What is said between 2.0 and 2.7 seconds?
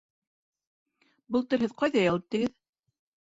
ял иттегеҙ?